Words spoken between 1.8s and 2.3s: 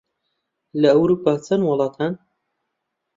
هەن؟